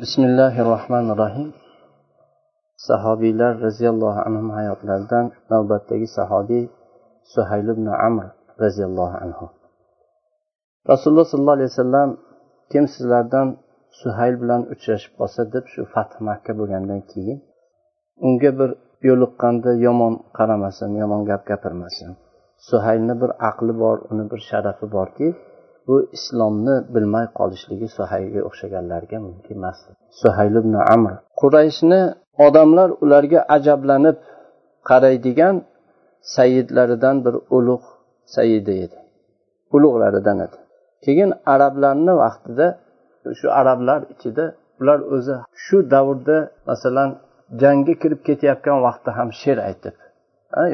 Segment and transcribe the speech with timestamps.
[0.00, 1.48] bismillahi rohmanir rohim
[2.88, 6.64] sahobiylar roziyallohu anhu hayotlaridan navbatdagi sahobiy
[7.34, 8.24] suhayl ibn amr
[8.62, 9.46] roziyallohu anhu.
[10.90, 12.10] Rasululloh sollallohu alayhi vasallam
[12.72, 13.48] kim sizlardan
[14.02, 17.38] suhayl bilan uchrashib qolsa deb shu fath makka bo'lgandan keyin
[18.26, 18.70] unga bir
[19.08, 22.10] yo'liqqanda yomon qaramasin yomon gap gapirmasin
[22.68, 25.28] suhaylni bir aqli bor uni bir sharafi borki
[25.90, 29.78] bu islomni bilmay qolishligi suhaylga o'xshaganlarga mumkin emas.
[30.22, 32.00] Suhayl ibn amr qurayshni
[32.46, 34.16] odamlar ularga ajablanib
[34.90, 35.56] qaraydigan
[36.36, 37.86] sayidlaridan bir ulug'
[38.34, 38.98] sayidi edi.
[39.76, 40.58] Ulug'laridan edi.
[41.04, 42.66] Keyin arablarni vaqtida
[43.40, 44.44] shu arablar ichida
[44.80, 46.38] ular o'zi shu davrda
[46.70, 47.10] masalan
[47.62, 49.96] jangga kirib ketayotgan vaqtda ham she'r aytib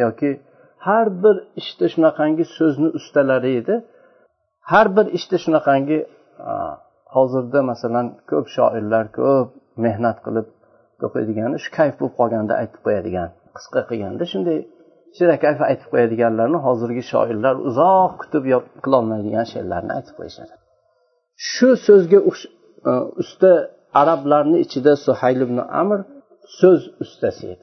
[0.04, 0.30] yoki
[0.86, 3.74] har bir ishda shunaqangi so'zni ustalari edi.
[4.72, 5.98] Har bir ishda shunaqangi
[7.16, 9.48] hozirda masalan ko'p shoirlar ko'p
[9.84, 10.46] mehnat qilib
[11.06, 14.58] o'qiydigani shu kayf bo'lib qolganda aytib qo'yadigan qisqa qilganda shunday
[15.16, 18.44] shirakayf aytib qo'yadiganlarni hozirgi shoirlar uzoq kutib
[18.84, 20.54] qilolmaydigan she'rlarni aytib qo'yishadi.
[21.52, 22.18] Shu so'zga
[23.22, 23.52] usta
[24.00, 25.98] arablarni ichida suhayl ibn amr
[26.58, 27.62] so'z ustasi edi.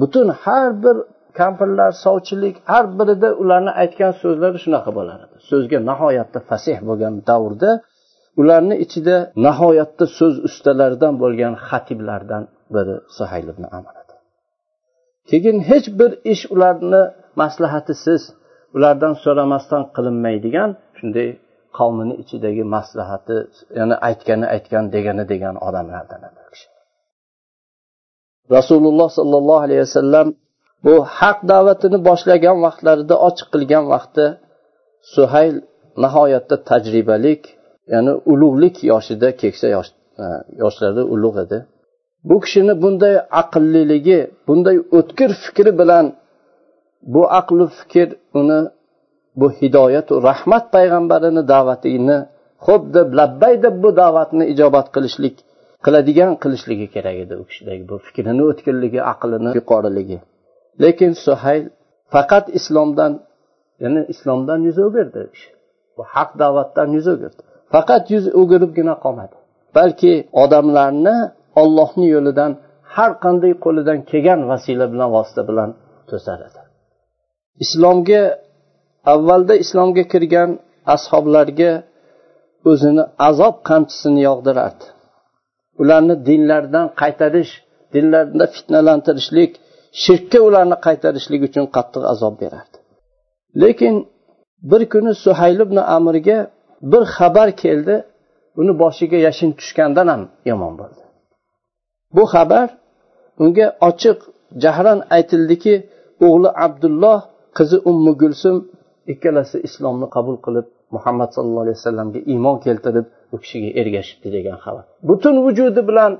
[0.00, 0.96] Butun har bir
[1.40, 7.70] kampirlar sovchilik har birida ularni aytgan so'zlari shunaqa bo'lar edi so'zga nihoyatda fasih bo'lgan davrda
[8.40, 12.42] ularni ichida nihoyatda so'z ustalaridan bo'lgan xatiblardan
[12.74, 14.14] biri suhayl ibn amr edi.
[15.30, 17.02] Keyin hech bir ish ularni
[17.42, 18.22] maslahatisiz
[18.76, 21.28] ulardan so'ramasdan qilinmaydigan shunday
[21.78, 23.36] qavmini ichidagi maslahati
[23.78, 26.38] ya'ni aytgani aytgan degani degan odamlardan edi
[28.56, 30.28] rasululloh sollallohu alayhi vasallam
[30.84, 34.24] bu haq da'vatini boshlagan vaqtlarida ochiq qilgan vaqti
[35.14, 35.56] suhayl
[36.04, 37.42] nihoyatda tajribalik
[37.92, 39.90] ya'ni ulug'lik yoshida keksa yosh
[40.22, 40.24] e,
[40.62, 41.58] yoshlarda ulug' edi.
[42.28, 46.06] Bu kishini bunday aqlliligi bunday o'tkir fikri bilan
[47.14, 48.08] bu aqlu fikr
[48.40, 48.60] uni
[49.40, 52.18] bu hidoyatu rahmat payg'ambarini da'vatini
[52.66, 55.36] xo'p deb labbay deb bu da'vatni ijobat qilishlik
[55.84, 60.18] qiladigan qilishligi kerak edi u kishidagi bu fikrini o'tkirligi aqlini yuqoriligi.
[60.82, 61.64] Lekin suhayl
[62.14, 63.12] faqat islomdan
[63.82, 65.22] ya'ni islomdan yuz o'girdi
[65.96, 67.40] bu haq da'vatdan yuz o'girdi.
[67.74, 69.36] Faqat yuz o'giribgina qolmadi.
[69.76, 70.12] Balki
[70.42, 71.16] odamlarni
[71.62, 72.52] ollohni yo'lidan
[72.94, 75.70] har qanday qo'lidan kelgan vasila bilan vosita bilan
[76.10, 76.60] to'sar edi.
[77.64, 78.22] Islomga
[79.12, 80.50] avvalda islomga kirgan
[80.94, 81.72] ashoblarga
[82.70, 84.84] o'zini azob qamchisini yog'dirardi.
[85.82, 87.52] Ularni dinlaridan qaytarish
[87.94, 89.52] dinlarida fitnalantirishlik
[90.04, 92.76] shirkka ularni qaytarishlik uchun qattiq azob berardi.
[93.62, 93.94] Lekin
[94.70, 96.38] bir kuni suhayl ibn amirga
[96.92, 97.94] bir xabar keldi
[98.60, 101.02] uni boshiga yashin tushgandan ham yomon bo'ldi.
[102.16, 102.68] Bu xabar
[103.42, 104.18] unga ochiq
[104.62, 105.74] jahran aytildiki
[106.26, 107.18] o'g'li abdulloh
[107.58, 108.56] qizi ummu gulsum
[109.12, 114.84] ikkalasi islomni qabul qilib muhammad sallallohu alayhi vasallamga iymon keltirib u kishiga ergashibdi degan xabar.
[115.08, 116.12] Butun vujudi bilan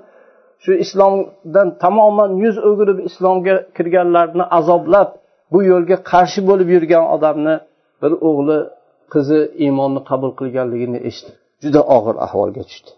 [0.65, 5.09] shu islomdan tamoman yuz o'girib islomga kirganlarni azoblab
[5.53, 7.55] bu yo'lga qarshi bo'lib yurgan odamni
[8.03, 8.59] bir o'g'li
[9.13, 12.91] qizi iymonni qabul qilganligini eshitib juda og'ir ahvolga tushdi.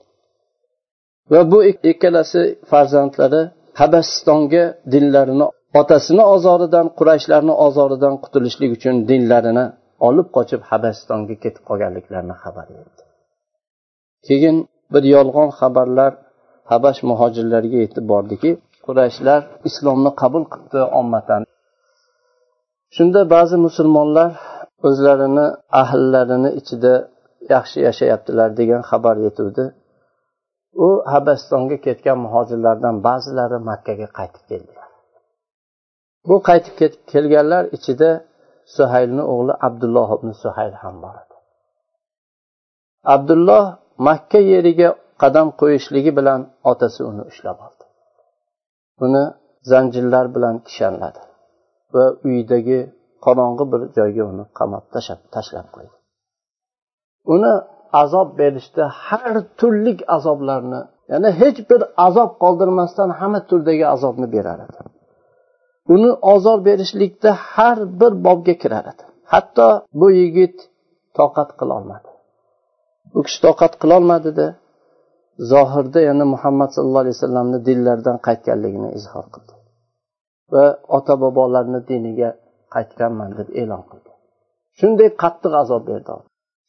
[1.32, 1.59] Va bu
[1.93, 3.43] ikkalasi farzandlari
[3.81, 5.47] habasistonga dinlarini
[5.81, 9.65] otasini ozoridan qurayshlarni ozoridan qutulishlik uchun dinlarini
[10.09, 13.03] olib qochib habasistonga ketib qolganliklarini xabar berdi.
[14.26, 14.56] Keyin
[14.93, 16.12] bir yolg'on xabarlar
[16.70, 18.50] habash muhojirlarga yetib bordiki
[18.86, 21.42] qurayshlar islomni qabul qilibdi ommatan
[22.97, 24.31] shunda ba'zi musulmonlar
[24.88, 25.47] o'zlarini
[25.82, 26.94] ahllarini ichida
[27.54, 29.64] yaxshi yashayaptilar degan xabar yetuvdi.
[30.86, 34.88] U habasistonga ketgan muhojirlardan ba'zilari makkaga qaytib keldilar.
[36.28, 36.75] Bu qaytib
[37.12, 38.10] kelganlar ichida
[38.76, 41.37] suhaylni o'g'li abdulloh ibn suhayl ham bor edi.
[43.14, 43.64] Abdulloh
[44.08, 44.88] makka yeriga
[45.20, 47.84] qadam qo'yishligi bilan otasi uni ushlab oldi.
[49.05, 49.25] Uni
[49.70, 51.20] zanjirlar bilan kishanladi
[51.94, 52.78] va uydagi
[53.25, 55.96] qorong'i bir joyga uni qamab tashlab tashlab qo'ydi.
[57.34, 57.52] Uni
[58.02, 60.81] azob berishda har turlik azoblarni
[61.12, 64.78] ya'ni hech bir azob qoldirmasdan hamma turdagi azobni berar edi.
[65.94, 69.05] Uni ozor berishlikda har bir bobga kirar edi.
[69.32, 69.69] Hatto
[70.00, 70.56] bu yigit
[71.19, 72.11] toqat qilolmadi
[73.16, 74.46] u kishi toqat qilolmadida
[75.52, 79.54] zohirda yana muhammad sallallohu alayhi vasallamni dinlaridan qaytganligini izhor qildi.
[80.52, 80.66] Va
[80.96, 82.31] ota bobolarni diniga
[82.75, 84.10] qaytganman deb e'lon qildi.
[84.78, 86.12] Shunday qattiq azob berdi.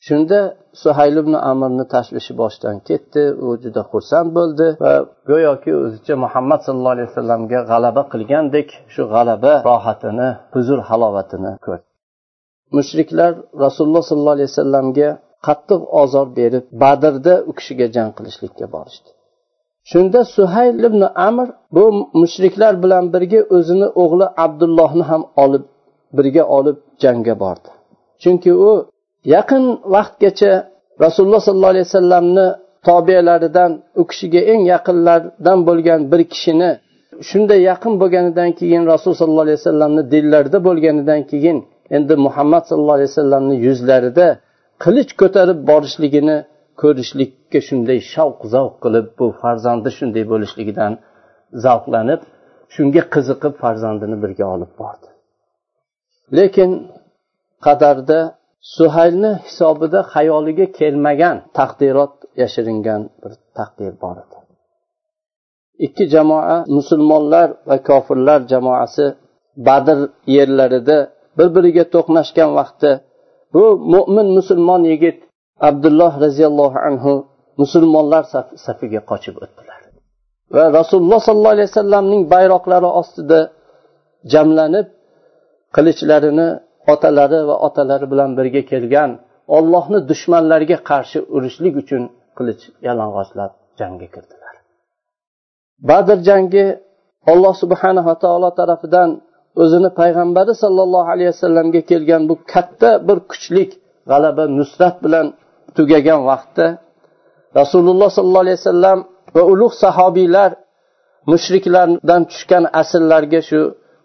[0.08, 0.40] Shunda
[0.84, 4.94] suhayl ibn amirni tashvishi boshdan ketdi u juda xursand bo'ldi va
[5.30, 11.86] go'yoki o'zicha muhammad sallallohu alayhi vasallamga g'alaba qilgandek shu g'alaba rohatini huzur halovatini ko'rdi.
[12.78, 13.32] Mushriklar
[13.66, 15.10] rasululloh sollallohu alayhi vasallamga
[15.48, 19.10] qattiq ozor berib badrda u kishiga jang qilishlikka borishdi.
[19.92, 21.86] Shunda suhayl ibn amr bu
[22.22, 25.64] mushriklar bilan birga o'zini o'g'li abdullohni ham olib
[26.18, 27.70] birga olib jangga bordi.
[28.22, 28.72] Chunki u
[29.36, 29.64] yaqin
[29.96, 30.52] vaqtgacha
[31.04, 32.48] rasululloh sollallohu alayhi vasallamni
[32.88, 33.72] tobelaridan
[34.02, 36.72] u kishiga eng yaqinlardan bo'lgan bir kishini
[37.30, 41.58] shunday yaqin bo'lganidan keyin rasululloh sollallohu alayhi vasallamni dillarida bo'lganidan keyin
[41.98, 44.28] endi muhammad sallallohu alayhi vasallamni yuzlarida
[44.84, 46.38] qilich ko'tarib borishligini
[46.82, 50.94] ko'rishlikka shunday shavq zavq qilib bu farzandi shunday bo'lishligidan
[51.66, 52.22] zavqlanib
[52.74, 55.08] shunga qiziqib farzandini birga olib bordi.
[56.38, 56.72] Lekin
[57.66, 58.20] qadarda
[58.76, 64.38] suhaylni hisobida xayoliga kelmagan taqdirot yashiringan bir taqdir bor edi.
[65.86, 69.06] Ikki jamoa musulmonlar va kofirlar jamoasi
[69.68, 70.00] badr
[70.38, 70.98] yerlarida
[71.38, 72.92] bir biriga to'qnashgan vaqtda
[73.54, 73.64] bu
[73.94, 75.18] mo'min musulmon yigit
[75.70, 77.14] abdulloh roziyallohu anhu
[77.62, 78.24] musulmonlar
[78.66, 79.80] safiga qochib o'tdilar.
[80.56, 83.40] Va rasululloh sollallohu alayhi vasallamning bayroqlari ostida
[84.34, 84.88] jamlanib
[85.76, 86.50] qilichlarini
[86.94, 89.12] otalari va otalari bilan birga kelgan
[89.58, 92.04] ollohni dushmanlariga qarshi urushlik uchun
[92.38, 94.54] qilich yalang'ochlab jangga kirdilar.
[95.90, 96.66] Badr jangi
[97.32, 99.10] alloh subhanava taolo tarafidan
[99.62, 103.72] o'zini payg'ambari sollallohu alayhi vasallamga kelgan bu katta bir kuchlik
[104.10, 105.26] g'alaba nusrat bilan
[105.78, 106.66] tugagan vaqtda
[107.60, 109.00] rasululloh sollallohu alayhi vasallam
[109.36, 110.52] va ulug' sahobiylar
[111.32, 113.62] mushriklardan tushgan asrlarga shu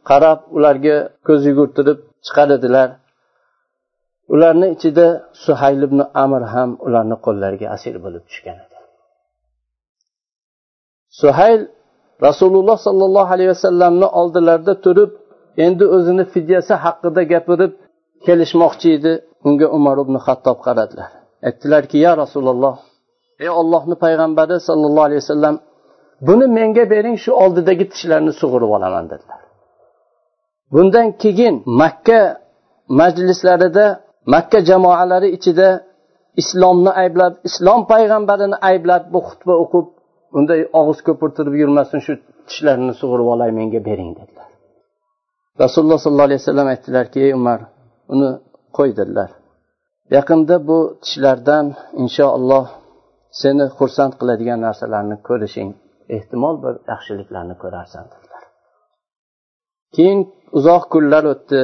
[0.08, 0.96] qarab ularga
[1.26, 2.88] ko'z yugurtirib chiqar edilar.
[4.34, 5.06] Ularni ichida
[5.44, 8.76] suhayl ibn amir ham ularni qo'llariga asir bo'lib tushgan edi.
[11.20, 11.60] Suhayl
[12.26, 15.10] rasululloh sollallohu alayhi vasallamni oldilarida turib
[15.64, 17.72] endi o'zini fidyasi haqida gapirib
[18.26, 19.12] kelishmoqchi edi.
[19.48, 21.10] Unga umar ibn hattob qaradilar
[21.48, 22.76] aytdilarki ya rasululloh
[23.44, 25.56] ey ollohni payg'ambari sollallohu alayhi vasallam
[26.28, 29.40] buni menga bering shu oldidagi tishlarni sug'urib olaman dedilar.
[30.72, 32.20] Bundan keyin makka
[33.00, 33.86] majlislarida
[34.34, 35.68] makka jamoalari ichida
[36.40, 39.86] islomni ayblab islom payg'ambarini ayblab bu xutba o'qib
[40.38, 42.12] unday og'iz ko'pirtirib yurmasin shu
[42.48, 44.45] tishlarini sug'urib olay menga bering dedilar.
[45.62, 47.60] Rasululloh sollallohu alayhi vasallam aytdilarki ey umar
[48.14, 48.30] uni
[48.76, 49.30] qo'y dedilar.
[50.16, 51.66] Yaqinda bu tishlardan
[52.02, 52.66] inshaalloh
[53.40, 55.70] seni xursand qiladigan narsalarni ko'rishing
[56.16, 58.42] ehtimol bir yaxshiliklarni ko'rarsan dedilar.
[59.94, 60.20] Keyin
[60.58, 61.60] uzoq kunlar o'tdi.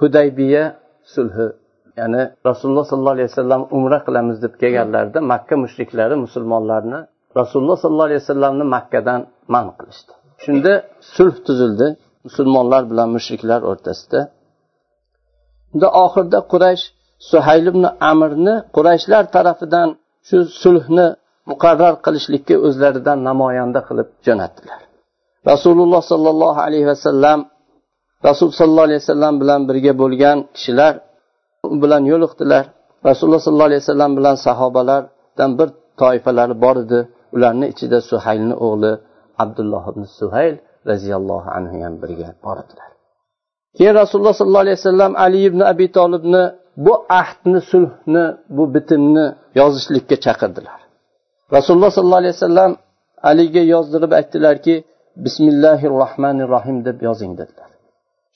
[0.00, 0.64] Hudaybiya
[1.14, 1.46] sulhi
[2.00, 7.00] ya'ni rasululloh sollallohu alayhi vasallam umra qilamiz deb kelganlarida makka mushriklari musulmonlarni
[7.40, 9.20] rasululloh sollallohu alayhi vasallamni makkadan
[9.54, 10.12] man qilishdi.
[10.44, 10.72] Shunda
[11.16, 11.86] sulh tuzildi.
[12.26, 14.20] Musulmonlar bilan mushriklar o'rtasida.
[15.72, 16.84] Unda oxirida quraysh
[17.30, 19.88] suhayl ibn amirni qurayshlar tarafidan
[20.28, 21.06] shu sulhni
[21.50, 24.80] muqarrar qilishlikka o'zlaridan namoyanda qilib jo'natdilar.
[25.50, 27.38] Rasululloh sollallohu alayhi vasallam
[28.28, 30.92] rasul sollallohu alayhi vasallam bilan birga bo'lgan kishilar
[31.64, 32.64] u bilan yo'liqdilar
[33.08, 35.68] rasululloh sollallohu alayhi vasallam bilan sahobalardan bir
[36.00, 37.00] toifalari bor edi.
[37.36, 38.92] Ularni ichida suhaylni o'g'li
[39.42, 40.54] abdulloh ibn suhayl
[40.90, 42.88] roziyallohu anhu ham birga boradilar.
[43.76, 46.42] Keyin rasululloh sollallohu alayhi vasallam ali ibn abi tolibni
[46.86, 48.24] bu ahdni sulhni
[48.56, 49.24] bu bitimni
[49.60, 50.80] yozishlikka chaqirdilar.
[51.56, 52.72] Rasululloh sollallohu alayhi vasallam
[53.30, 54.74] aliga yozdirib aytdilarki
[55.24, 57.70] bismillahi rohmanir rohim deb yozing dedilar.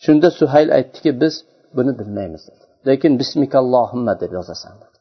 [0.04, 1.35] Shunda suhayl aytdiki biz
[1.76, 2.64] buni bilmaymiz dedi.
[2.88, 4.97] Lekin bismikallohimma deb yozasan dedi.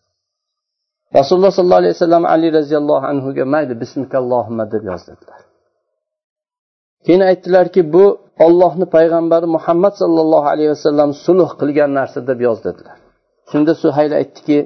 [1.17, 5.41] Rasululloh sollallohu alayhi vasallam ali roziyallohu anhuga mayli bismikallohimma deb yoz dedilar.
[7.05, 8.05] Keyin aytdilarki bu
[8.45, 12.97] ollohni payg'ambari muhammad sollallohu alayhi vasallam sulh qilgan narsa deb yoz dedilar
[13.51, 14.59] shunda suhayl aytdiki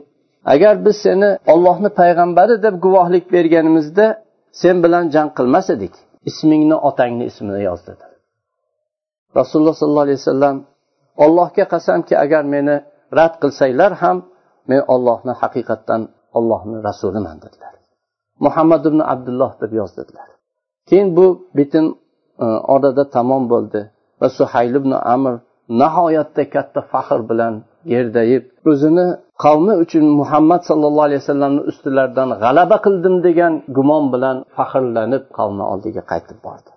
[0.53, 4.05] agar biz seni ollohni payg'ambari deb guvohlik berganimizda
[4.61, 5.93] sen bilan jang qilmas edik
[6.29, 8.05] ismingni otangni ismini yoz dedi
[9.39, 10.57] rasululloh sollallohu alayhi vasallam
[11.25, 12.75] ollohga qasamki agar meni
[13.17, 14.17] rad qilsanglar ham
[14.69, 16.01] men ollohni haqiqatdan
[16.37, 17.73] ollohni rasuliman dedilar.
[18.45, 20.27] Muhammad ibn abdulloh deb yoz dedilar
[20.89, 21.25] keyin bu
[21.57, 21.85] bitim
[22.41, 23.81] Э, orada tamom bo'ldi.
[24.21, 25.33] Va suhayl ibn amr
[25.81, 27.53] nihoyatda katta faxr bilan
[27.91, 29.05] gerdayib o'zini
[29.43, 36.01] qavmi uchun muhammad sollallohu alayhi vasallamni ustilaridan g'alaba qildim degan gumon bilan faxrlanib qavmi oldiga
[36.11, 36.71] qaytib bordi.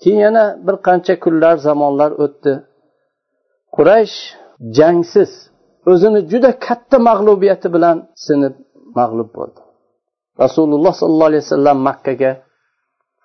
[0.00, 2.52] Keyin yana bir qancha kunlar zamonlar o'tdi.
[3.76, 4.16] Quraysh
[4.78, 5.30] jangsiz
[5.92, 8.54] o'zini juda katta mag'lubiyati bilan sinib
[8.98, 9.60] mag'lub bo'ldi.
[10.42, 12.30] Rasululloh sollallohu alayhi vasallam makkaga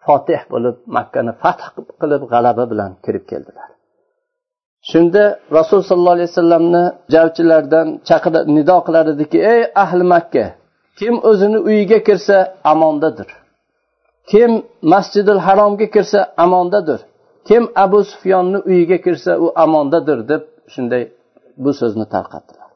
[0.05, 1.63] fotih bo'lib makkani fath
[2.01, 3.69] qilib g'alaba bilan kirib keldilar.
[4.91, 5.23] Shunda
[5.57, 6.83] rasul sollallohu alayhi vasallamni
[7.13, 10.45] javchilardan chaqir nido qilar ediki ey ahli makka
[10.99, 12.37] kim o'zini uyiga kirsa
[12.73, 13.29] amondadir.
[14.31, 14.51] Kim
[14.93, 16.99] masjidil haromga kirsa amondadir.
[17.47, 20.41] Kim abu sufyonni uyiga kirsa u amondadir deb
[20.73, 21.03] shunday
[21.63, 22.69] bu so'zni tarqatdilar.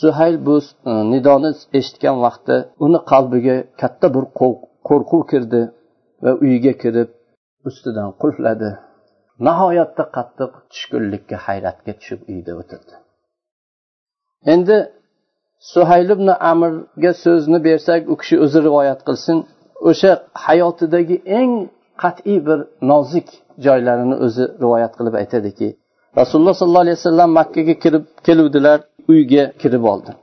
[0.00, 0.56] Suhayl bu
[0.90, 4.24] e, nidoni eshitgan vaqtda uni qalbiga katta bir
[4.88, 5.62] qo'rquv kirdi.
[6.24, 7.10] Va uyiga kirib
[7.68, 8.70] ustidan qulfladi.
[9.46, 12.94] Nihoyatda qattiq tushkunlikka hayratga tushib uyda o'tirdi.
[14.54, 14.76] Endi
[15.72, 19.38] suhayl ibn amirga so'zni bersak u kishi o'zi rivoyat qilsin
[19.90, 20.12] o'sha
[20.46, 21.52] hayotidagi eng
[22.02, 22.58] qat'iy bir
[22.90, 23.28] nozik
[23.66, 25.68] joylarini o'zi rivoyat qilib aytadiki
[26.20, 28.78] rasululloh sollallohu alayhi vasallam makkaga kirib keluvdilar
[29.12, 30.16] uyga kirib oldim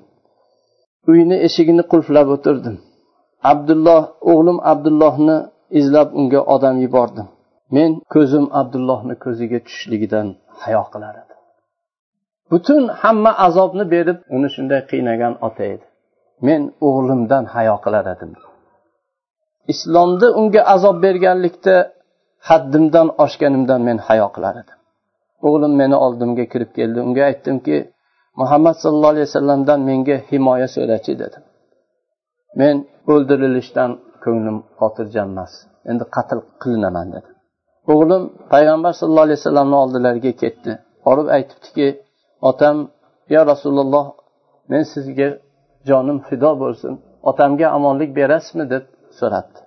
[1.12, 2.76] uyni eshigini qulflab o'tirdim.
[3.52, 4.02] Abdulloh
[4.32, 5.38] o'g'lim abdullohni
[5.80, 7.28] izlab unga odam yubordim.
[7.76, 10.28] Men ko'zim abdullohni ko'ziga tushishligidan
[10.64, 11.38] hayo qilar edim.
[12.52, 15.86] Butun hamma azobni berib uni shunday qiynagan ota edi.
[16.48, 18.32] Men o'g'limdan hayo qilar edim.
[19.74, 21.76] Islomda unga azob berganlikda
[22.50, 24.78] haddimdan oshganimdan men hayo qilar edim.
[25.48, 27.00] O'g'lim meni oldimga kirib keldi.
[27.08, 27.78] Unga aytdimki
[28.42, 31.44] muhammad sallallohu alayhi vasallamdan menga himoya so'rachi dedim.
[32.60, 32.76] Men
[33.12, 33.92] o'ldirilishdan
[34.24, 35.54] ko'nglim xotirjam emas.
[35.92, 37.30] Endi qatl qilinaman dedi.
[37.94, 38.24] O'g'lim
[38.54, 40.72] payg'ambar sallallohu alayhi vasallamni oldilariga ketdi.
[41.06, 41.88] Borib aytibdiki
[42.50, 42.78] otam
[43.34, 44.06] yo rasululloh
[44.72, 45.30] men sizga
[45.90, 46.94] jonim fido bo'lsin
[47.30, 48.66] otamga omonlik berasizmi?
[48.74, 48.84] deb
[49.20, 49.60] so'rabdi.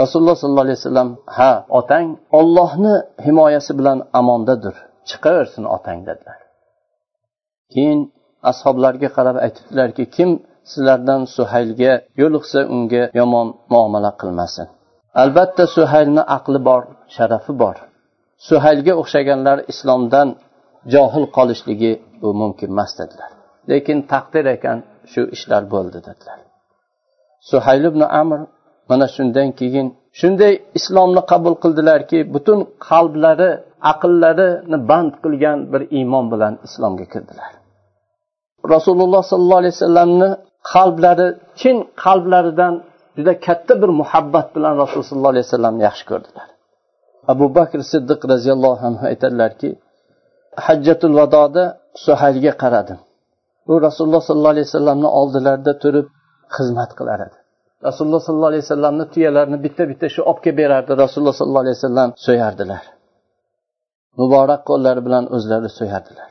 [0.00, 2.06] Rasululloh sollallohu alayhi vasallam ha otang
[2.38, 2.94] ollohni
[3.26, 4.74] himoyasi bilan amondadir
[5.08, 6.38] chiqaversin otang dedilar.
[7.72, 8.00] Keyin
[8.50, 10.30] ashoblarga qarab aytibdilarki kim
[10.72, 14.66] sizlardan suhaylga yo'liqsa unga yomon muomala qilmasin.
[15.22, 16.82] Albatta suhaylni aqli bor
[17.16, 17.76] sharafi bor.
[18.48, 20.28] Suhaylga o'xshaganlar islomdan
[20.94, 23.30] johil qolishligi bu mumkin emas dedilar.
[23.70, 24.78] Lekin taqdir ekan
[25.12, 26.38] shu ishlar bo'ldi dedilar.
[27.50, 28.40] Suhayl ibn amr
[28.90, 29.86] mana shundan keyin
[30.20, 33.50] shunday islomni qabul qildilarki butun qalblari
[33.92, 37.50] aqllarini band qilgan bir iymon bilan islomga kirdilar.
[38.74, 40.28] Rasululloh sollallohu alayhi vasallamni
[40.72, 41.28] qalblari
[41.60, 42.74] chin qalblaridan
[43.16, 46.48] juda katta bir muhabbat bilan rasululloh sollallohu alayhi vasallamni yaxshi ko'rdilar.
[47.32, 49.68] Abu bakr siddiq roziyallohu anhu aytadilarki
[50.66, 51.64] hajjatul vadoda
[52.04, 52.98] suhaylga qaradim.
[53.72, 56.06] U rasululloh sollallohu alayhi vasallamni oldilarida turib
[56.56, 57.38] xizmat qilar edi.
[57.88, 62.10] Rasululloh sollallohu alayhi vasallamni tuyalarini bitta bitta shu olib kelib berardi rasululloh sollallohu alayhi vasallam
[62.26, 62.82] so'yardilar.
[64.20, 66.28] Muborak qo'llari bilan o'zlari so'yardilar.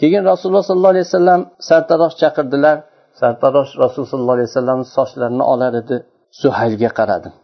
[0.00, 2.76] Keyin rasululloh sollallohu alayhi vasallam sartarosh chaqirdilar.
[3.20, 5.96] Sartarosh rasululloh sollallohu alayhi vasallamni sochlarini olar edi.
[6.42, 7.34] Suhaylga qaradim.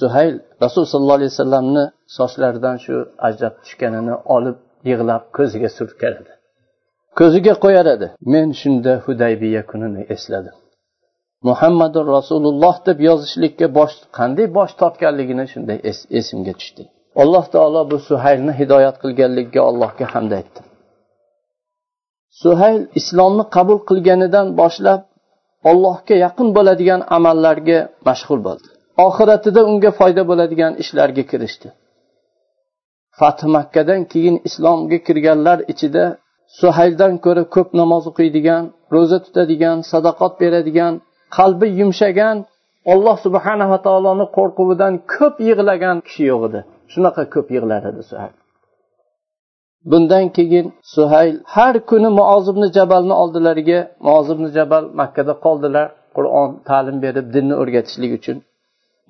[0.00, 1.84] Suhayl rasululloh sollallohu alayhi vasallamni
[2.18, 2.94] sochlaridan shu
[3.28, 4.56] ajrab tushganini olib
[4.90, 6.32] yig'lab ko'ziga surtkar edi.
[7.18, 8.08] Ko'ziga qo'yar edi.
[8.32, 10.56] Men shunda hudaybiya kunini esladim.
[11.48, 15.78] Muhammadu rasululloh deb yozishlikka bosh qanday bosh tortganligini shunday
[16.18, 16.82] esimga tushdi.
[17.22, 20.64] Alloh taolo bu suhaylni hidoyat qilganligiga allohga hamd aytdim.
[22.40, 25.00] Suhayl islomni qabul qilganidan boshlab
[25.70, 28.68] allohga yaqin bo'ladigan amallarga mashg'ul bo'ldi.
[29.06, 31.68] Oxiratida unga foyda bo'ladigan ishlarga kirishdi.
[33.18, 36.04] Fath makkadan keyin islomga kirganlar ichida
[36.60, 38.62] suhayldan ko'ra ko'p namoz o'qiydigan
[38.94, 40.92] ro'za tutadigan sadaqot beradigan
[41.36, 42.36] qalbi yumshagan
[42.92, 46.60] alloh subhanava taoloni qo'rquvidan ko'p yig'lagan kishi yo'q edi.
[46.92, 48.34] Shunaqa ko'p yig'lar edi suhayl.
[49.90, 55.86] Bundan keyin suhayl har kuni muozibni jabalni oldilariga muozibni jabal makkada qoldilar
[56.16, 58.36] qur'on ta'lim berib dinni o'rgatishlik uchun.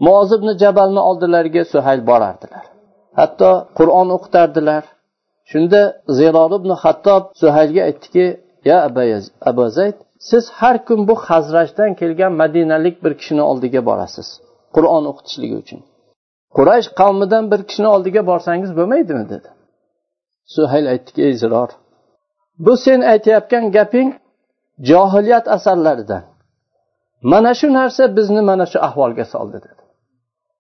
[0.07, 2.65] Muozibni jabalni oldilariga suhayl borardilar.
[3.19, 4.83] Hatto qur'on o'qitardilar.
[5.51, 5.83] Shunda
[6.19, 8.27] ziror ibn hattob suhaylga aytdiki
[8.71, 8.77] ya
[9.51, 9.97] abu zayd
[10.31, 14.29] siz har kun bu hazrajdan kelgan madinalik bir kishini oldiga borasiz
[14.77, 15.81] qur'on o'qitishligi uchun.
[16.57, 19.25] Quraysh qavmidan bir kishini oldiga borsangiz bo'lmaydimi?
[19.35, 19.49] dedi.
[20.55, 21.71] Suhayl aytdiki ey ziror
[22.59, 24.15] bu sen aytayotgan gaping
[24.79, 26.25] johiliyat asarlaridan.
[27.23, 29.83] Mana shu narsa bizni mana shu ahvolga soldi dedi.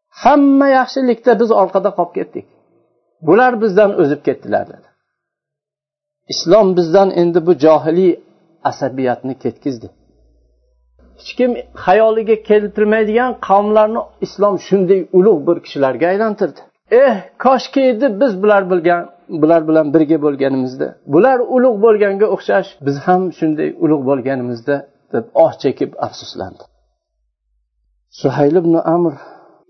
[0.08, 2.46] Hamma yaxshilikda biz orqada qolib ketdik.
[3.26, 4.88] Bular bizdan o'zib ketdilar dedi.
[6.32, 8.20] Islom bizdan endi bu johiliy
[8.70, 9.88] asabiyatni ketkizdi.
[11.18, 11.50] Hech kim
[11.84, 16.60] xayoliga keltirmaydigan qavmlarni islom shunday ulug' bir kishilarga aylantirdi.
[16.90, 19.02] Eh koshki edi biz bular bilgan
[19.42, 20.88] bular bilan birga bo'lganimizda.
[21.14, 24.76] Bular ulug' bo'lganga o'xshash biz ham shunday ulug' bo'lganimizda
[25.14, 26.64] deb oh chekib afsuslandi.
[28.20, 29.12] Suhayl ibn amr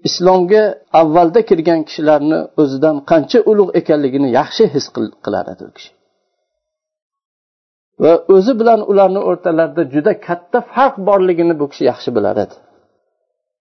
[0.08, 0.62] islomga
[1.00, 4.86] avvalda kirgan kishilarni o'zidan qancha ulug' ekanligini yaxshi his
[5.24, 5.90] qilar edi u kishi.
[8.02, 12.56] Va o'zi bilan ularni o'rtalarida juda katta farq borligini bu kishi yaxshi bilar edi.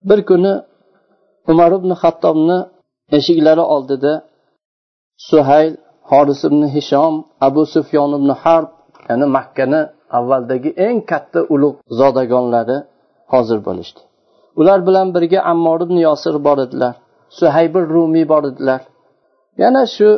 [0.10, 0.54] Bir kuni
[1.52, 2.58] umar ibn hattobni
[3.18, 4.14] eshiklari oldida
[5.30, 5.74] suhayl
[6.12, 7.14] horis ibn hishom
[7.48, 8.70] abu sufyon ibn harb
[9.08, 9.82] ya'ni makkani
[10.18, 12.78] avvaldagi eng katta ulug' zodagonlari
[13.34, 14.02] hozir bo'lishdi.
[14.60, 16.96] Ular bilan birga ammor ibn yosir bor edilar
[17.40, 18.82] suhaybir rumiy bor edilar.
[19.64, 20.10] Yana shu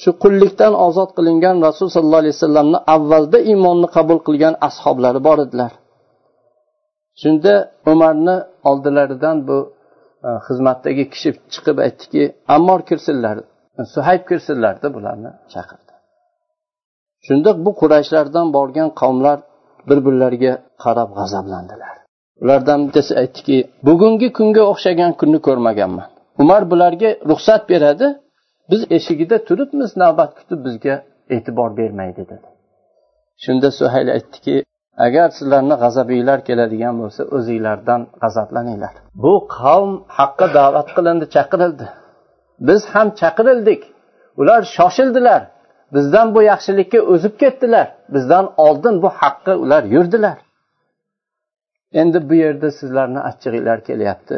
[0.00, 5.72] shu qullikdan ozod qilingan rasul sollallohu alayhi vasallamni avvalda iymonni qabul qilgan ashoblari bor edilar.
[7.20, 7.54] Shunda
[7.92, 8.36] umarni
[8.70, 9.58] oldilaridan bu
[10.26, 12.22] e, xizmatdagi kishi chiqib aytdiki
[12.56, 13.36] ammor kirsinlar.
[13.94, 15.92] Suhayb kirsinlar deb ularni chaqirdi.
[17.26, 19.38] Shunda bu qurayshlardan borgan qavmlar
[19.88, 20.52] bir birlariga
[20.84, 21.92] qarab g'azablandilar.
[22.42, 26.08] Ulardan bittasi aytdiki bugungi kunga o'xshagan kunni ko'rmaganman.
[26.42, 28.06] Umar bularga ruxsat beradi
[28.70, 30.94] biz eshigida turibmiz navbat kutib bizga
[31.34, 32.48] e'tibor bermaydi dedi.
[33.44, 34.56] Shunda suhayl aytdiki
[35.06, 38.94] agar sizlarni g'azabinglar keladigan bo'lsa o'zinglardan g'azablaninglar.
[39.22, 41.86] Bu qavm haqqa da'vat qilindi chaqirildi.
[42.60, 43.82] Biz ham chaqirildik.
[44.36, 45.42] Ular shoshildilar.
[45.94, 47.86] Bizdan bu yaxshilikka o'zib ketdilar.
[48.14, 50.38] Bizdan oldin bu haqqa ular yurdilar.
[51.92, 54.36] Endi bu yerda sizlarni achchig'inglar kelyapti.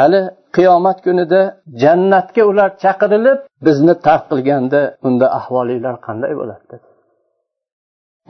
[0.00, 0.20] Hali
[0.56, 1.40] qiyomat kunida
[1.82, 6.76] jannatga ular chaqirilib bizni tark qilganda unda ahvolinglar qanday bo'ladi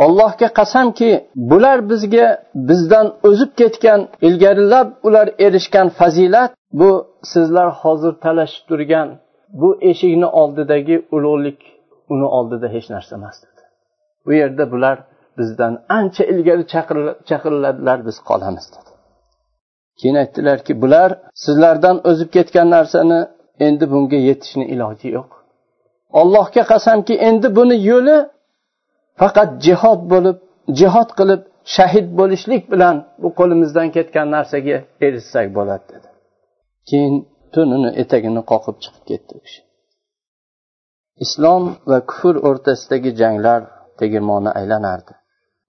[0.04, 1.10] allohga qasamki
[1.50, 6.90] bular bizga bizdan o'zib ketgan ilgarilab ular erishgan fazilat bu
[7.32, 9.08] sizlar hozir talashib turgan
[9.60, 11.60] bu eshikni oldidagi ulug'lik
[12.12, 13.62] uni oldida hech narsa emas dedi.
[14.26, 14.96] Bu yerda bular
[15.38, 16.64] bizdan ancha ilgari
[17.28, 18.90] chaqiriladilar biz qolamiz dedi.
[19.98, 21.10] Keyin aytdilarki bular
[21.44, 23.20] sizlardan o'zib ketgan narsani
[23.66, 25.30] endi bunga yetishni iloji yo'q.
[26.20, 28.16] Allohga qasamki endi buni yo'li
[29.20, 30.38] faqat jihod bo'lib
[30.80, 31.42] jihod qilib
[31.76, 36.05] shahid bo'lishlik bilan bu qo'limizdan ketgan narsaga erishsak bo'ladi dedi.
[36.88, 37.14] Keyin
[37.54, 39.60] tunini etagini qoqib chiqib ketdi u kishi.
[41.24, 43.60] Islom va kufr o'rtasidagi janglar
[44.00, 45.12] tegirmoni aylanardi.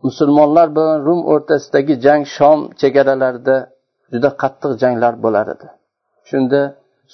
[0.07, 3.57] Musulmonlar bilan rum o'rtasidagi jang shom chegaralarida
[4.11, 5.67] juda qattiq janglar bo'lar edi.
[6.29, 6.61] Shunda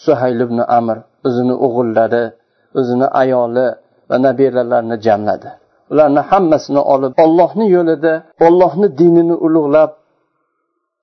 [0.03, 2.23] suhayl ibn amr o'zini o'g'illari
[2.79, 3.67] o'zini ayoli
[4.09, 5.49] va nabiralarini jamladi.
[5.91, 8.13] Ularni hammasini olib ollohni yo'lida
[8.47, 9.91] ollohni dinini ulug'lab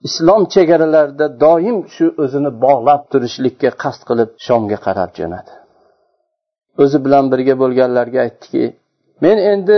[0.06, 5.52] islom chegaralarida doim shu o'zini bog'lab turishlikka qasd qilib shomga qarab jo'nadi.
[6.82, 8.64] O'zi bilan birga bo'lganlarga aytdiki
[9.24, 9.76] men endi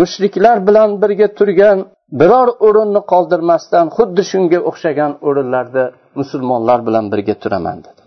[0.00, 1.78] mushriklar bilan birga turgan
[2.20, 5.84] biror o'rinni qoldirmasdan xuddi shunga o'xshagan o'rinlarda
[6.20, 8.02] musulmonlar bilan birga turaman dedi.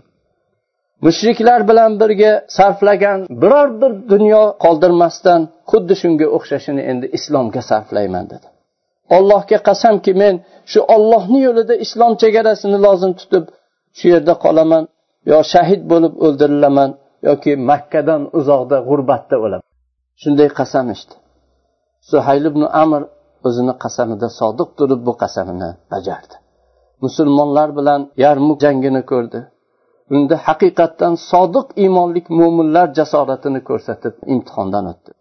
[1.07, 8.47] Mushriklar bilan birga sarflagan biror bir dunyo qoldirmasdan xuddi shunga o'xshashini endi islomga sarflayman dedi.
[9.17, 10.35] Allohga qasamki men
[10.71, 13.45] shu ollohni yo'lida islom chegarasini lozim tutib
[13.97, 14.83] shu yerda qolaman
[15.31, 16.89] yo shahid bo'lib o'ldirilaman
[17.29, 19.67] yoki makkadan uzoqda g'urbatda o'laman.
[20.21, 21.15] Shunday qasam ichdi
[22.09, 23.01] suhayl ibn amr
[23.47, 26.35] o'zini qasamida sodiq turib bu qasamini bajardi.
[27.05, 29.39] Musulmonlar bilan yarmuk jangini ko'rdi.
[30.15, 35.11] Unda haqiqatdan sodiq iymonlik mo'minlar jasoratini ko'rsatib imtihondan o'tdi.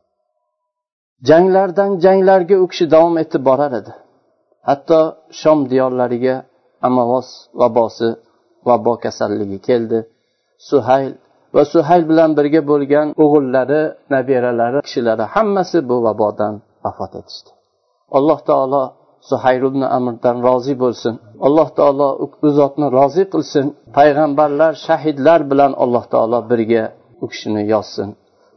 [1.28, 3.92] Janglardan janglarga u kishi davom etib borar edi.
[4.68, 5.00] Hatto
[5.40, 6.36] shom diyorlariga
[6.88, 7.28] amavos
[7.60, 8.08] vabosi
[8.68, 9.98] vabo kasalligi keldi.
[10.68, 11.12] Suhayl
[11.54, 13.82] va suhayl bilan birga bo'lgan o'g'illari
[14.14, 16.54] nabiralari kishilari hammasi bu vabodan
[16.84, 17.50] vafot etishdi.
[18.16, 18.82] Alloh taolo
[19.30, 21.14] suhayr ibn amrdan rozi bo'lsin.
[21.46, 22.08] Alloh taolo
[22.46, 23.66] u zotni rozi qilsin.
[23.96, 26.84] Payg'ambarlar shahidlar bilan alloh taolo birga
[27.22, 28.08] u kishini yozsin.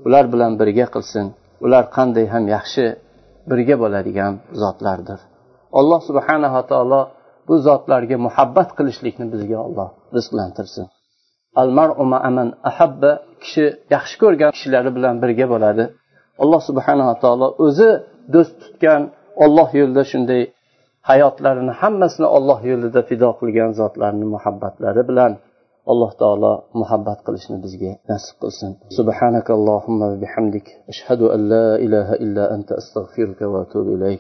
[0.06, 1.26] Ular bilan birga qilsin.
[1.66, 2.86] Ular qanday ham yaxshi
[3.50, 5.20] birga bo'ladigan zotlardir.
[5.80, 7.02] Alloh subhanava taolo
[7.48, 10.86] bu zotlarga muhabbat qilishlikni bizga olloh rizqlantirsin.
[11.62, 11.70] Al
[12.30, 13.12] aman ahabba
[13.44, 15.84] kishi yaxshi ko'rgan kishilari bilan birga bo'ladi.
[16.44, 17.90] Alloh subhanava taolo o'zi
[18.34, 19.02] do'st tutgan
[19.44, 20.42] olloh yo'lida shunday
[21.10, 25.32] hayotlarini hammasini olloh yo'lida fido qilgan zotlarni muhabbatlari bilan
[25.92, 32.74] alloh taolo muhabbat qilishni bizga nasib qilsin subhanakallohumma bihamdik ashhadu an la ilaha illa anta
[32.82, 34.12] astag'firuka va atubu ilayk